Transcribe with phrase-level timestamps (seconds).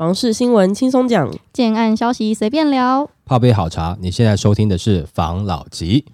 [0.00, 3.10] 房事新闻轻松讲，建案消息随便聊。
[3.26, 6.06] 泡杯好茶，你现在收听的是房老吉。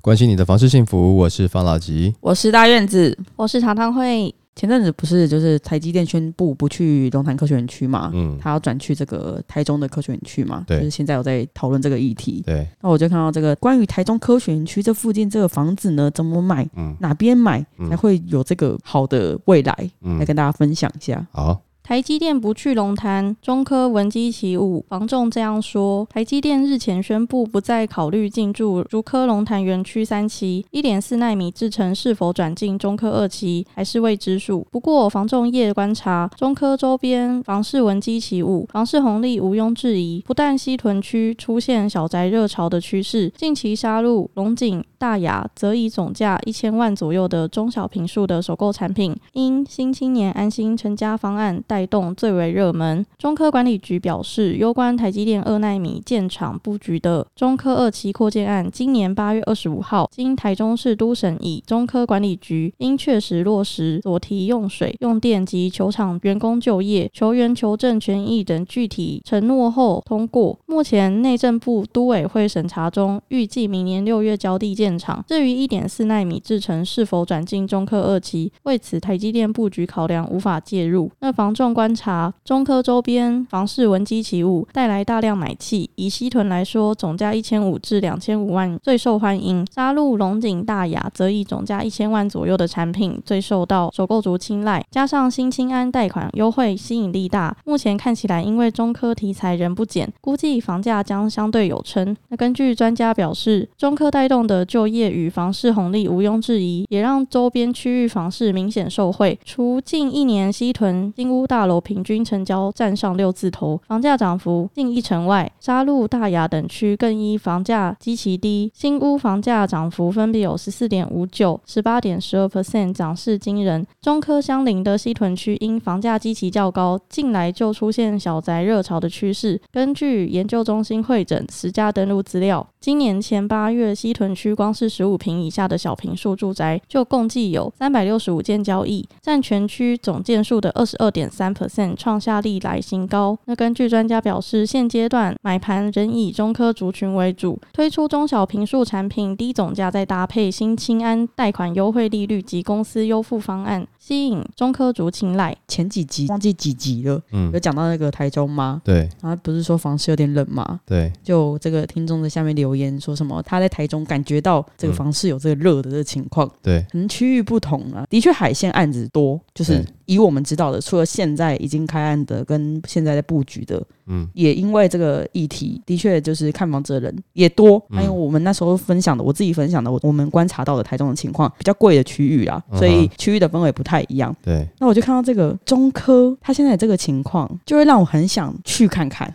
[0.00, 2.14] 关心你的房事幸福，我是房老吉。
[2.22, 3.18] 我是大院子。
[3.36, 10.78] 我是茶汤会，前阵子不是就是台积电宣布不去龙潭科学园区嘛，嗯，他要转去这个台中的科学园区嘛，对。
[10.78, 12.42] 就是现在我在讨论这个议题。
[12.46, 16.96] 对，那我就看到这个关于台中科学园区这附近这个房子呢，怎么买，嗯。
[17.00, 17.90] 哪边买嗯。
[17.90, 20.18] 才会有这个好的未来，嗯。
[20.18, 21.26] 来，跟大家分享一下。
[21.32, 24.84] 好，台积电不去龙潭，中科闻鸡起舞。
[24.88, 34.66] 房仲这样说，台积电日前宣布不再考虑进驻竹科龙潭园区三期，一点四纳米制程是否转进中科二期还是未知数。
[34.72, 40.20] 不过，房仲业观察，中科周边房市闻鸡起舞，房市红利毋庸置疑。
[40.26, 53.04] 不但西屯区出现小宅热潮的趋势，近期杀入龙井、大雅，则以总价一千万左右的中小平数的首购产品，因新青年安心成家方案带带动最为热门。
[53.18, 70.58] 中科管理局表示，攸关台积电二纳米建厂布局的中科二期扩建案，今年八月二十五号经台中市都审议，中科管理局应确实落实所提用水、用电及球场员工就业、球员求证权益等具体承诺后通过。
[70.64, 75.22] 目前内政部都委会审查中，预计明年六月交地建厂。
[75.28, 81.10] 至于一点四纳米制程是否转进中科二期，为此台积电布局考量无法介入。
[81.20, 85.88] 那房仲观察，中科周边房市闻鸡起舞，带来大量买气。
[85.94, 94.84] 以西屯来说，总价一千五至两千五万最受欢迎；沙鹿龙井大雅，则以总价一千万左右的产品最受到首购族青睐。
[94.90, 102.16] 加上新青安贷款优惠吸引力大，目前看起来因为中科题材仍不减，估计房价将相对有撑。
[102.28, 109.38] 那根据专家表示，中科带动的就业与房市红利毋庸置疑，也让周边区域房市明显受惠。
[109.44, 123.86] 除近一年西屯金屋大大楼平均成交站上六字头，房价涨幅近一成外，沙鹿、大雅等区更依房价极其低，新屋房价涨幅分别有十四点五九、十八点十二 percent，涨势惊人。
[124.02, 129.58] 中科相邻的西屯区因房价基期较高，近来就出现小宅热潮的趋势。
[129.72, 143.36] 根据研究中心会诊实价登录资料，今年前八月西屯区光是十五平以下的小平数住宅就共计有三百六十五件交易，占全区总件数的二十二点三 percent，创下历来新高。
[143.46, 155.56] 那根据专家表示，现阶段买盘仍以中科族群为主，推出中小平数产品，低总价再搭配新青安贷款优惠利率及公司优付方案，吸引中科族青睐。
[155.68, 158.80] 前几集忘记几集了，嗯有，讲到那个台中吗？
[158.84, 160.80] 对然后不是说房市有点冷吗？
[160.86, 177.76] 对，就这个听众在下面留言说什么，他在台中感觉到这个嗯房市有这个热的这个情况，对，可能区域不同啊，的确海鲜案子多，就是对以我们知道的，除了现在已经开案的跟现在在布局的，嗯，也因为这个议题，的确就是看房子的人也多。
[177.90, 184.34] 嗯还有我们那时候分享的，我自己分享的，我我们观察到的台中的情况，比较贵的区域啊，嗯哼所以区域的氛围不太一样。
[184.42, 189.32] 对，那我就看到这个中科，它现在这个情况，就会让我很想去看看，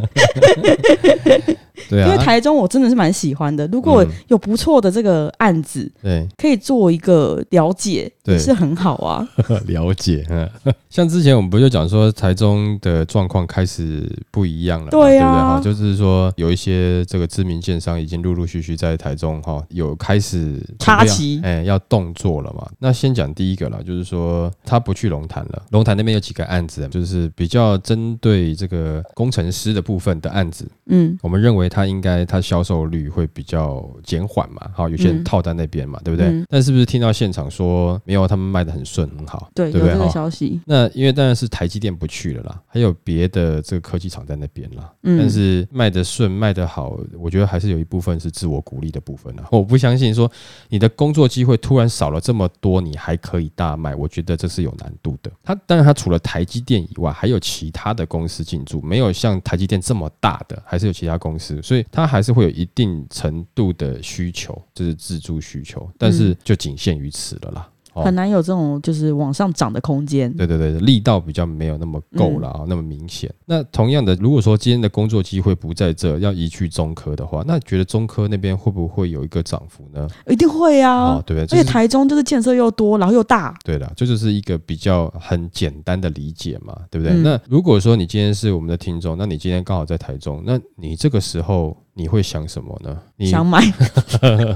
[1.88, 3.66] 对啊，因为台中我真的是蛮喜欢的。
[3.68, 9.26] 如果嗯有不错的这个案子，对可以做一个了解，对也是很好啊。
[9.66, 10.48] 了解，嗯，
[10.88, 15.60] 像之前我们不就讲说台中的状况开始不一样了，对啊对不对哈？
[15.60, 22.68] 就是说有一些这个知名建商已经陆陆续续在台中哈有开始插旗哎，要动作了嘛。
[22.78, 36.26] 那先讲第一个啦，就是说他不去龙潭了，龙潭那边有几个案子，就是比较针对这个工程师的部分的案子，嗯，我们认为它应该它销售率会比较减缓嘛，好，有些人嗯套在那边嘛，对不对？
[36.28, 39.94] 嗯但是不是听到现场说没有，他们卖的很顺，很好，对，对不对？
[39.94, 40.60] 有这个消息。
[40.66, 44.92] 那因为当然是台积电不去了啦，还有别的这个科技厂在那边啦。
[45.02, 49.46] 嗯但是卖的顺、卖的好，我觉得还是有一部分是自我鼓励的部分啊。
[49.52, 50.30] 我不相信说
[50.68, 55.30] 你的工作机会突然少了这么多，你还可以大卖，我觉得这是有难度的。
[55.42, 67.70] 它当然它除了台积电以外，还有其他的公司进驻，没有像台积电这么大的，还是有其他公司，所以它还是会有一定程度的需求，就是自助需求，但是就仅限于此了啦。
[67.94, 70.32] 哦很难有这种就是往上涨的空间。
[70.34, 73.32] 对对对，力道比较没有那么够了啊，那么明显。
[73.46, 80.08] 那同样的，如果说今天的工作机会不在这，要移去中科的话，那觉得中科那边会不会有一个涨幅呢？
[80.28, 81.58] 一定会啊哦，，对不对？
[81.58, 87.14] 而且台中就是建设又多，然后又大，对的，这就是一个比较很简单的理解嘛，对不对？
[87.16, 92.96] 嗯那如果说你今天是我们的听众，那你今天刚好在台中，那你这个时候你会想什么呢？
[93.16, 93.60] 你想买，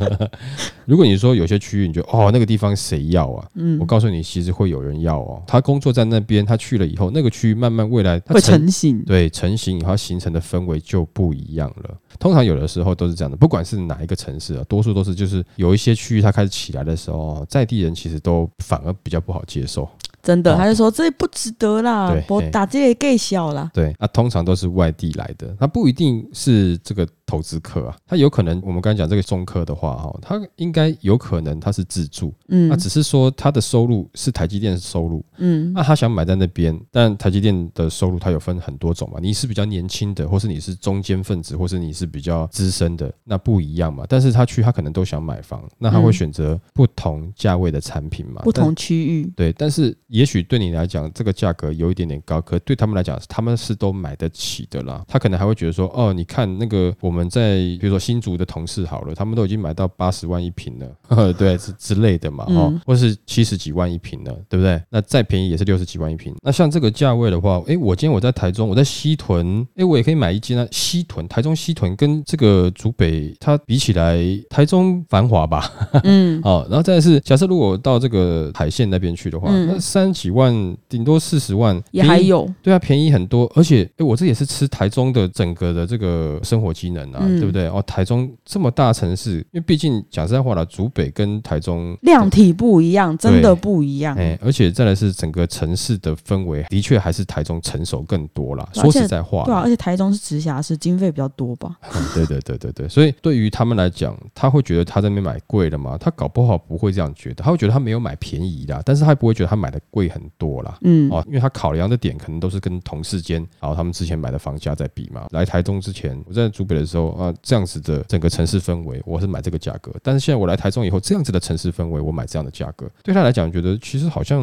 [0.87, 3.47] 如果你说有些区域，你觉得哦那个地方谁要啊？
[3.55, 5.43] 嗯我，告诉你，其实会有人要哦。
[5.47, 9.03] 他工作在那边，他去了以后，那个区域慢慢未来它会成型。
[9.05, 11.95] 对成型以后形成的氛围就不一样了。
[12.19, 19.89] 通常有的时候都是这样的，不管是哪一个城市啊，多数都是就是有一些区域它开始起来的时候，在地人其实都反而比较不好接受。
[20.23, 23.71] 真的，哦他就说这不值得啦对，我嘿打这个 gay 小啦。
[23.75, 44.05] 对，那、通常都是外地来的，他不一定是这个投资客啊，他有可能我们刚才讲这个中科的话哈，他应该有可能他是自住，嗯那只是说他的收入是台积电的收入，嗯那他想买在那边，但台积电的收入它有分很多种嘛，你是比较年轻的，或是你是中间分子，或是你是比较资深的，那不一样嘛。
[44.09, 55.05] 但是他去他可能都想买房，那他会嗯选择不同价位的产品嘛，不同区域，对，但是也许对你来讲，这个价格有一点点高，可对他们来讲，他们是都买得起的啦。
[55.09, 64.81] 他可能还会觉得说，哦，你看那个我们在比如说新竹的同事好了，他们都已经买到八十万一平了，呵 呵对，之之类的嘛，哦嗯，或是七十几万一平了，对不对？
[64.91, 66.35] 那再便宜也是六十几万一平。
[66.43, 70.67] 那像这个价位的话，诶，我今天我在台中，我在西屯，诶，我也可以买一间啊。
[70.71, 74.19] 西屯，台中西屯跟这个竹北，它比起来，
[74.49, 75.71] 台中繁华吧，
[76.05, 87.67] 嗯，哦，然后再来是，假设如果到这个海线那边去的话，嗯那三十几万，顶多四十万，也还有，对啊，便宜很多，而且诶，我这也是吃台中的整个的这个生活机能啊，嗯对不对？
[87.69, 94.17] 哦，台中这么大城市，因为毕竟讲实在话了，竹北跟台中量体不一样，真的不一样。
[94.17, 98.69] 哎，而且再来是整个城市的氛围，的确还是台中成熟更多啦。
[98.73, 101.77] 说实在话对啊，而且台中是直辖市，经费比较多吧？
[101.95, 105.97] 嗯对对对对对，所以对于他们来讲，他会觉得他在那边买贵了吗？
[105.99, 110.79] 他搞不好不会这样觉得，他会觉得他没有买便宜啦，但是他不会觉得他买的贵很多啦。
[110.83, 115.27] 嗯，哦，因为他考量的点可能都是跟同事间，然后他们之前买的房价在比嘛。
[115.31, 119.93] 来台中之前，我在竹北的时候啊，这样子的整个城市氛围，我是买这个价格。
[120.03, 124.43] 但是现在我来台中以后，这样子的城市氛围，我买这样的价格，对他来讲，觉得其实好像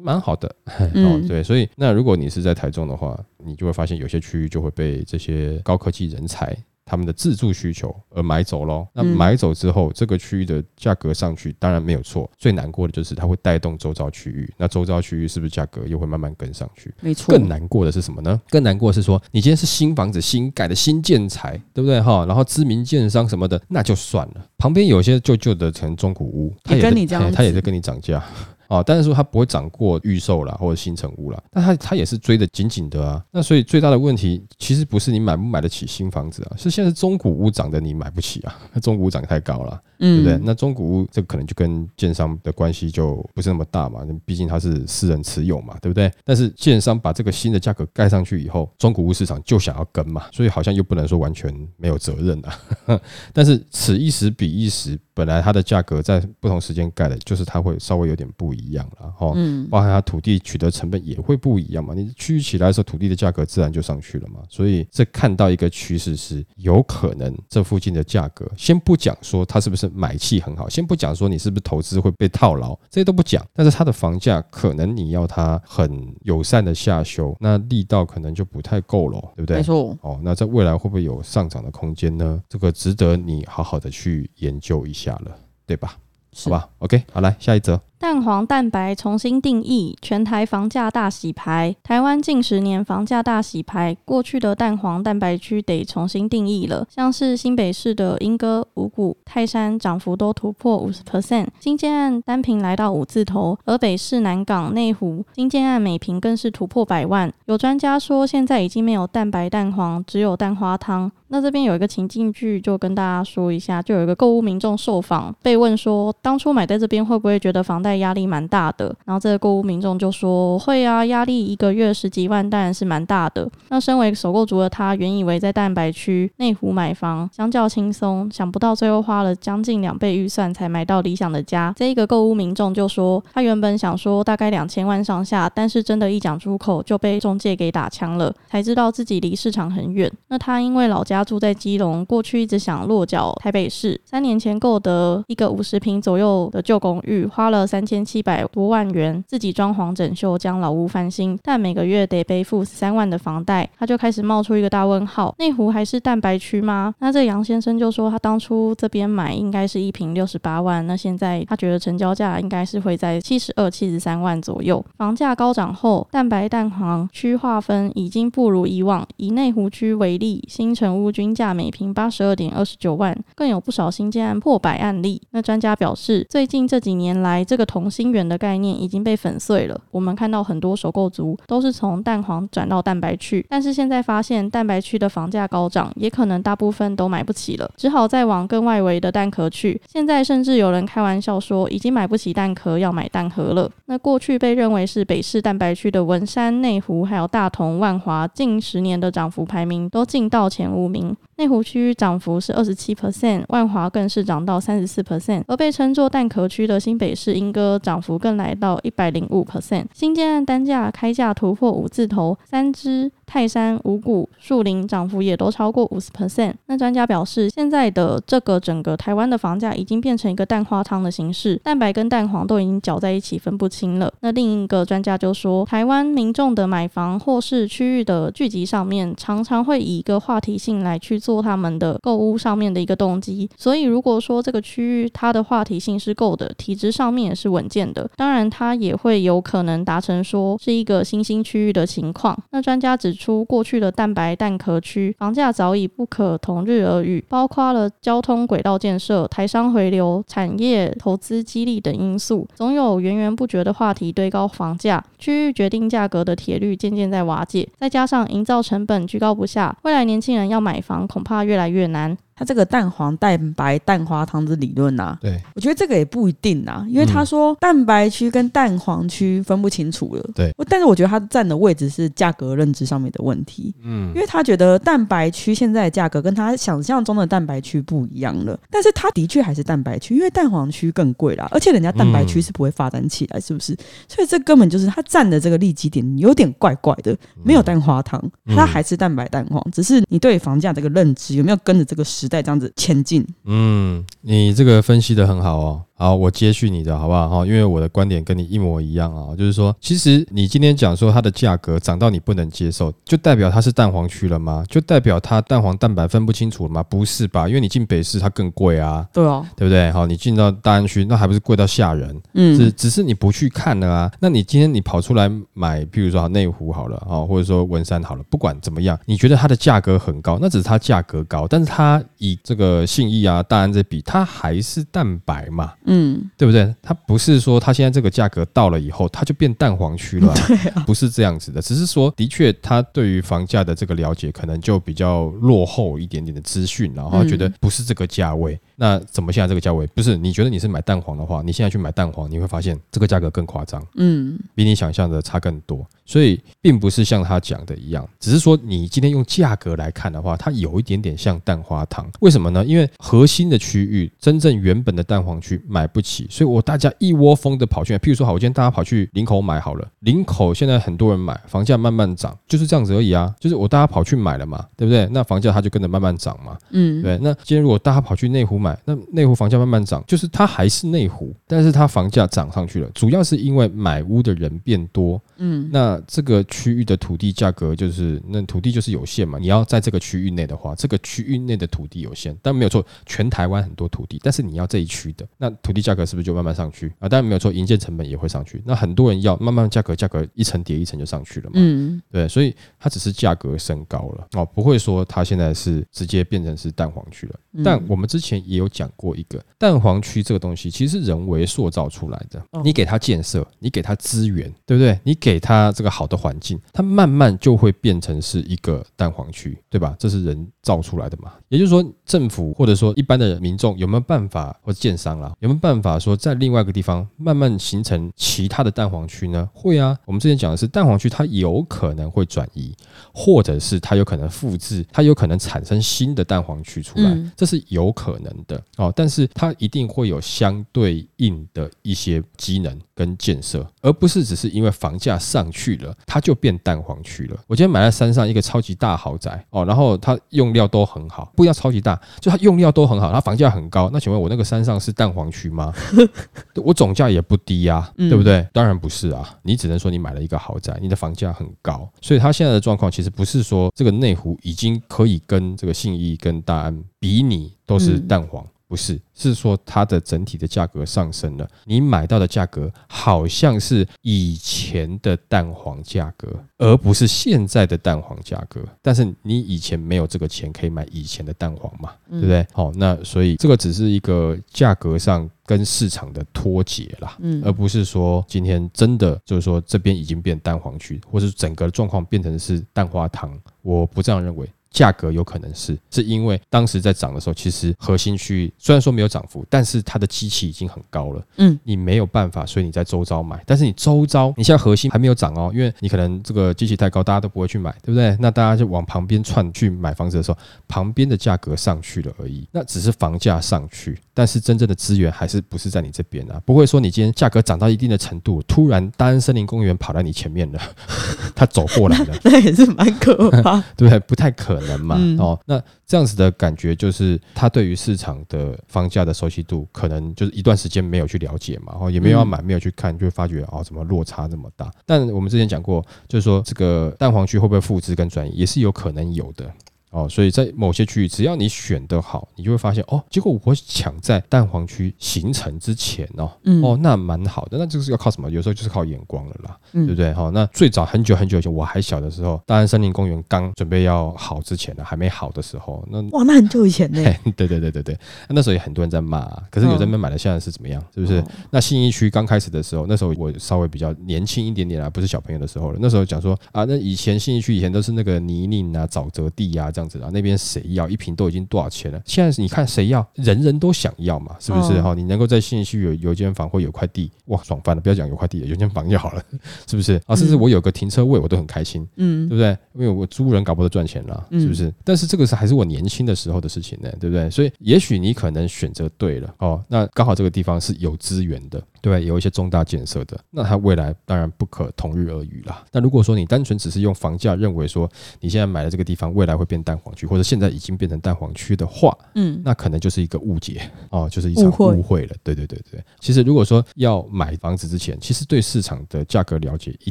[0.00, 0.48] 蛮好的。
[0.66, 6.56] 哦，嗯对，所以那如果你是在台中的话，你就会发现有些区域就会被这些高科技人才。
[6.84, 12.30] 他们的自住需求而买走喽，那嗯买走之后，这个区域的价格上去，当然没有错。
[12.36, 16.92] 最难过的就是它会带动周遭区域，那周遭区域是不是价格又会慢慢跟上去？
[17.00, 17.34] 没错。
[17.34, 18.40] 更难过的是什么呢？
[18.50, 22.26] 更难过的是说，你今天是新房子新盖的新建材，对不对哈？
[22.26, 24.46] 然后知名建商什么的，那就算了。
[24.58, 28.22] 旁边有些旧旧的成中古屋，它也跟你这样子嘿它也在跟你涨价。
[28.72, 33.22] 哦，但是说它不会涨过预售啦，或者新城屋啦，但它它也是追得紧紧的啊。
[33.30, 39.80] 那所以最大的问题其实不是你买不买得起新房子啊，是现在中古屋涨的你买不起啊，那中古屋涨太高了。
[39.98, 40.32] 对不对？
[40.32, 46.10] 嗯，那中古屋这个可能就跟建商的关系就不是那么大嘛，毕竟它是私人持有嘛，对不对？
[46.24, 53.00] 但是建商把这个新的价格盖上去以后，中古屋市场就想要跟嘛，所以好像又不能说完全没有责任啊。
[53.32, 59.32] 但是此一时彼一时，本来它的价格在不同时间盖的，就是它会稍微有点不一样了哈。
[59.34, 64.40] 嗯，包含它土地取得成本也会不一样嘛，你区域起来的时候，土地的价格自然就上去了嘛。
[64.48, 79.62] 所以这看到一个趋势是，有可能这附近的价格，先不讲说它是不是买气很好，先不讲说你是不是投资会被套牢，这些都不讲，但是它的房价可能你要它很友善的下修，那力道可能就不太够了，对不对没？
[79.62, 79.96] 错。
[80.02, 82.42] 哦，那在未来会不会有上涨的空间呢？
[82.48, 85.36] 这个值得你好好的去研究一下了，
[85.66, 85.96] 对吧？
[86.34, 87.78] 是好吧，OK，好来下一则。
[88.02, 91.72] 蛋黄蛋白重新定义，全台房价大洗牌。
[91.84, 96.84] 台湾近十年房价大洗牌，过去的蛋黄蛋白区得重新定义了。
[96.90, 107.32] 像是新北市的莺歌、五股、泰山涨幅都突破五十 percent，新建案单平来到五字头，而北市南港、内湖新建案每平更是突破百万。
[107.44, 111.08] 有专家说，现在已经没有蛋白蛋黄，只有蛋花汤。
[111.28, 118.94] 那这边有一个情境剧，就跟大家说一下，就有一个购物民众受访，被问说，当初买在这边会不会觉得房贷压力蛮大的？
[119.04, 123.48] 然后这个购物民众就说，会啊，压力一个月十几万，当然是蛮大的。
[123.68, 131.72] 那身为首购族的他，原以为在蛋白区内湖买房相较轻松，想不到最后花了将近两倍预算才买到理想的家。
[131.76, 140.10] 这一个购物民众就说，他原本想说大概两千万上下，但是真的一讲出口就被中介给打枪了，才知道自己离市场很远。
[140.28, 156.94] 那他因为老家住在基隆，过去一直想落脚台北市，三年前购得一个五十平左右的旧公寓，花了三三千七百多万元，自己装潢整修，将老屋翻新，但每个月得背负十三万的房贷，他就开始冒出一个大问号：内湖还是蛋白区吗？
[157.00, 164.84] 那这杨先生就说，他当初这边买应该是一平六十八万，那现在他觉得成交价应该是会在七十二、七十三万左右。
[164.96, 169.04] 房价高涨后，蛋白蛋黄区划分已经不如以往。
[169.16, 175.20] 以内湖区为例，新城屋均价每平八十二点二十九万，更有不少新建案破百案例。
[175.32, 179.80] 那专家表示，最近这几年来，这个同心圆的概念已经被粉碎了。
[179.90, 189.80] 我们看到很多首购族都是从蛋黄转到蛋白区，但是现在发现蛋白区的房价高涨，也可能大部分都买不起了，只好再往更外围的蛋壳去。
[189.88, 193.70] 现在甚至有人开玩笑说，已经买不起蛋壳，要买蛋壳了。
[193.86, 201.16] 那过去被认为是北市蛋白区的文山、内湖，还有大同、万华，近十年的涨幅排名都进到前五名。
[201.42, 209.86] 内湖区涨幅是二十七 percent，万华更是涨到三十四 percent，而被称作蛋壳区的新北市莺歌涨幅更来到一百零五 percent。
[209.92, 213.10] 新建案单价开价突破五字头，三支。
[213.32, 216.52] 泰山、五谷、树林涨幅也都超过五十 percent。
[216.66, 224.12] 那专家表示，现在的这个整个台湾的房价已经变成一个蛋花汤的形式，蛋白跟蛋黄都已经搅在一起，分不清了。
[224.20, 233.48] 那另一个专家就说，台湾民众的买房或是区域的聚集上面，常常会以一个话题性来去做他们的购物上面的一个动机。
[233.56, 242.38] 所以，如果说这个区域它的话题性是够的，体质上面也是稳健的，当然它也会有可能达成说是一个新兴区域的情况。
[242.50, 243.21] 那专家指出。
[243.22, 255.02] 出过去的蛋白蛋壳区房价早已不可同日而语，包括了交通轨道建设、台商回流、产业投资激励等因素，总有源源不绝的话题堆高房价。
[255.20, 262.18] 区域决定价格的铁律渐渐在瓦解，再加上营造成本居高不下，未来年轻人要买房恐怕越来越难。
[262.42, 270.30] 他这个蛋黄蛋白蛋花汤之理论呐，对我觉得这个也不一定啊，因为他说蛋白区跟蛋黄区分不清楚了。
[270.34, 273.72] 对，但是我觉得他站的位置是价格认知上面的问题。
[273.84, 283.76] 嗯，因为他觉得蛋白区现在的价格跟他想象中的蛋白区不一样了，但是他的确还是蛋白区，因为蛋黄区更贵啦，而且人家蛋白区是不会发展起来，是不是？
[284.08, 293.22] 所以这根本就是他站的这个利基点有点怪怪的，没有蛋花汤，他还是蛋白蛋黄，只是你对房价这个认知有没有跟着这个时代这样子前进？
[293.44, 295.82] 嗯，你这个分析的很好哦。
[296.02, 297.28] 好，我接续你的好不好？
[297.28, 304.64] 哈，因为我的观点跟你一模一样啊，就是说，其实你今天讲说它的价格涨到你不能接受，就代表它是蛋黄区了吗？
[304.68, 306.82] 就代表它蛋黄蛋白分不清楚了吗？
[306.82, 307.46] 不是吧？
[307.46, 309.92] 因为你进北市它更贵啊，对啊，对不对？
[309.92, 312.20] 好，你进到大安区那还不是贵到吓人？
[312.34, 314.10] 嗯，只只是你不去看了啊。
[314.18, 325.74] 那你今天你跑出来买，譬如说内湖好了啊，或者说文山好了，不管怎么样，你觉得它的价格很高，那只是它价格高，但是它以这个信义啊、大安这比，它还是蛋白嘛。
[325.84, 325.91] 嗯，
[326.36, 326.74] 对不对？
[326.82, 330.34] 它不是说它现在这个价格到了以后，它就变蛋黄区了，
[330.86, 331.60] 不是这样子的。
[331.60, 338.58] 只是说，的确，他对于房价的这个了解可能就比较落后一点点的资讯，然后觉得不是这个价位。
[338.76, 339.86] 那怎么现在这个价位？
[339.88, 345.86] 不是你觉得你是买蛋黄的话，你现在去买蛋黄，你会发现这个价格更夸张，嗯，比你想象的差更多。
[346.04, 352.10] 所以并不是像他讲的一样，只是说你今天用价格来看的话，它有一点点像蛋花糖。
[352.20, 352.64] 为什么呢？
[352.64, 357.96] 因为核心的区域，真正原本的蛋黄区买不起，所以我大家一窝蜂的跑去。
[357.96, 363.34] 譬如说，好，我今天大家跑去林口买好了，林口现在很多人买，房价慢慢涨，就是这样子而已啊。
[363.40, 365.08] 就是我大家跑去买了嘛，对不对？
[365.10, 366.58] 那房价它就跟着慢慢涨嘛。
[366.70, 367.18] 嗯，对。
[367.22, 375.20] 那今天如果大家跑去内湖买，那内湖房价慢慢涨，就是它还是内湖，但是它房价涨上去了，主要是因为买屋的人变多。
[375.38, 387.08] 嗯，那这个区域的土地价格就是那土地就是有限嘛，你要在这个区域内的话，这个区域内的土地有限，但没有错，全台湾很多土地，但是你要这一区的，那土地价格是不是就慢慢上去啊？
[387.08, 391.52] 当然没有错，营建成本也会上去，那很多人要慢慢价格价格一层叠一层就上去了嘛。
[391.54, 397.34] 嗯，对，所以它只是价格升高了哦，不会说它现在是直接变成是蛋黄区了。
[397.62, 402.42] 但我们之前也有讲过一个蛋黄区这个东西，其实是人为塑造出来的。
[402.64, 404.98] 你给它建设，你给它资源，对不对？
[405.04, 409.94] 你给它这个好的环境，它慢慢就会变成是一个蛋黄区，对吧？
[409.98, 411.34] 这是人造出来的嘛？
[411.48, 419.48] 也就是说，政府或者说一般的民众有没有办法，或者建商啦，有没有办法说在另外一个地方慢慢形成其他的蛋黄区呢？
[419.54, 419.96] 会啊。
[420.04, 422.76] 我们之前讲的是蛋黄区，它有可能会转移，
[423.14, 427.16] 或者是它有可能复制，它有可能产生新的蛋黄区出来。
[427.34, 437.36] 这是有可能的哦，但是它一定会有相对应的一些机能跟建设，而不是只是因为房价上去了，它就变蛋黄区了。
[437.46, 445.72] 我今天买在山上一个超级大豪宅哦，然后它用料都很好，不要超级大，就它用料都很好，它房价很很高，那请问我那个山上是蛋黄区吗？
[446.62, 448.46] 我总价也不低啊，嗯对不对？
[448.52, 458.44] 当然不是啊，你只能说你买了一个豪宅，你的房价很高，所以它现在的状况其实不是说这个内湖已经可以跟这个信义跟大安比拟都是嗯蛋黄。
[458.72, 468.62] 不是，是说它的整体的价格上升了，你买到的价格好像是以前的蛋黄价格，而不是现在的蛋黄价格。
[468.80, 472.46] 但是你以前没有这个钱可以买以前的蛋黄嘛，对不对？
[472.50, 477.14] 好，那所以这个只是一个价格上跟市场的脱节啦。
[477.18, 484.48] 嗯而不是说今天真的就是说这边已经变蛋黄区，或是整个状况变成是蛋花汤，我不这样认为。
[484.72, 491.22] 价格有可能是，是因为当时在涨的时候，其实核心区域虽然说没有涨幅，但是它的机器已经很高了。
[491.36, 498.16] 嗯，你没有办法，所以你在周遭买，但是你周遭你现在核心还没有涨哦，因为你可能这个机器太高，大家都不会去买，对不对？
[498.20, 506.40] 那大家就往旁边窜去买房子的时候，旁边的价格上去了而已，那只是房价上去，但是真正的资源还是不是在你这边啊？
[506.44, 510.60] 不会说你今天价格涨到一定的程度，突然大安森林公园跑到你前面了，
[511.34, 512.16] 他走过来了。
[512.24, 513.62] 那也是蛮可怕。
[513.76, 513.98] 对 不对？
[514.00, 514.96] 不太可能嘛。
[514.98, 524.70] 嗯哦，那这样子的感觉就是，他对于市场的房价的熟悉度，可能就是一段时间没有去了解嘛，哦，也没有要买，没有去看，就会发觉哦，怎么落差这么大？
[524.86, 529.52] 但我们之前讲过，就是说这个蛋黄区会不会复制跟转移，也是有可能有的。
[529.92, 537.58] 哦，所以在某些区域，只要你选得好，你就会发现哦，结果我抢在蛋黄区形成之前哦，嗯哦，那蛮好的。
[537.58, 538.30] 那这个是要靠什么？
[538.30, 539.56] 有时候就是靠眼光了啦。
[539.72, 540.12] 嗯对不对？
[540.12, 546.00] 好，那最早很久很久以前，我还小的时候，大安森林公园刚准备要好之前呢，还没好的时候，那。
[546.10, 547.02] 哇，那很久以前呢。
[547.04, 547.98] 嘿对对对对对，
[548.30, 550.82] 那时候也很多人在骂、啊，可是有在那边买的现在是怎么样？
[550.94, 551.20] 是不是？
[551.20, 555.78] 哦那信义区刚开始的时候，那时候我稍微比较年轻一点点啊，不是小朋友的时候了。
[555.80, 562.00] 那时候讲说啊，那以前信义区以前都是那个泥泞啊、沼泽地啊这样子啊，那边谁要一瓶都已经多少钱了？
[562.04, 564.78] 现在你看谁要，人人都想要嘛，是不是？
[564.78, 567.82] 哦哈、你能够在信义区有有一间房或有块地，哇，爽翻了！
[567.82, 569.22] 不要讲有块地了，有间房就好了，
[569.66, 570.00] 是不是？
[570.06, 571.86] 啊，甚至我有个停车位，我都很开心。
[571.96, 572.50] 嗯对不对？
[572.74, 574.72] 因为我租人搞不得赚钱啦，嗯是不是？
[574.84, 577.28] 但是这个是还是我年轻的时候的事情呢，对不对？
[577.30, 582.04] 所以也许你可能选择对了哦，那刚好这个地方是有资源的，对？
[582.04, 585.64] 有一些重大建设的，那它未来当然不可同日而语啦。
[585.72, 595.14] 那如果说你单纯只是用房价认为说你现在买的这个地方未来会变蛋黄区，或者现在已经变成蛋黄区的话，嗯那可能就是一个误解哦，就是一场误会了。
[595.22, 599.90] 对对对对，其实如果说要买房子之前，其实对市场的价格了解一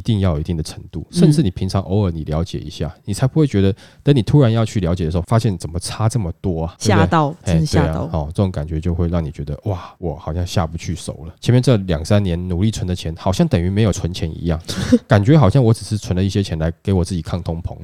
[0.00, 7.06] 定要有一定的程度，甚至你平常偶尔你了解一下，你才不会觉得等你突然要去了解的时候，发现怎么差这么多啊，对啊，
[7.44, 8.02] 真的吓到。
[8.12, 11.34] 哦，这种感觉就会让你觉得哇，我好像下不去手了。
[11.40, 14.60] 前面这两三年努力存的钱，好像等于没有存钱一样，
[15.06, 17.76] 感觉好像我只是存了一些钱来给我自己抗通膨，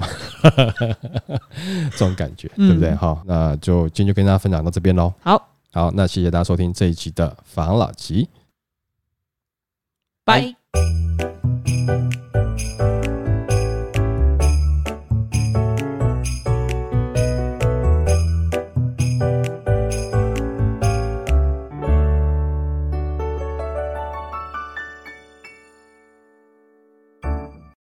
[1.90, 2.90] 这种感觉，对不对？
[2.90, 5.12] 嗯好，那就今天就跟大家分享到这边喽。
[5.20, 8.28] 好，好，那谢谢大家收听这一集的防老吉。
[10.24, 10.54] 拜。